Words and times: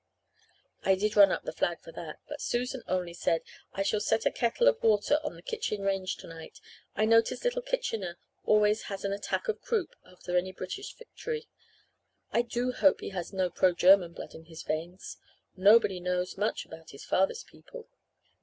I 0.81 0.95
did 0.95 1.15
run 1.15 1.31
up 1.31 1.43
the 1.43 1.51
flag 1.53 1.81
for 1.83 1.91
that 1.91 2.21
but 2.27 2.41
Susan 2.41 2.81
only 2.87 3.13
said 3.13 3.43
'I 3.73 3.83
shall 3.83 3.99
set 3.99 4.25
a 4.25 4.31
kettle 4.31 4.67
of 4.67 4.81
water 4.81 5.19
on 5.23 5.35
the 5.35 5.43
kitchen 5.43 5.81
range 5.83 6.15
tonight. 6.17 6.57
I 6.95 7.05
notice 7.05 7.43
little 7.43 7.61
Kitchener 7.61 8.17
always 8.43 8.85
has 8.89 9.05
an 9.05 9.13
attack 9.13 9.47
of 9.47 9.61
croup 9.61 9.93
after 10.03 10.35
any 10.35 10.53
British 10.53 10.91
victory. 10.97 11.47
I 12.31 12.41
do 12.41 12.71
hope 12.71 13.01
he 13.01 13.09
has 13.09 13.31
no 13.31 13.51
pro 13.51 13.75
German 13.75 14.13
blood 14.13 14.33
in 14.33 14.45
his 14.45 14.63
veins. 14.63 15.17
Nobody 15.55 15.99
knows 15.99 16.35
much 16.35 16.65
about 16.65 16.89
his 16.89 17.05
father's 17.05 17.43
people.' 17.43 17.87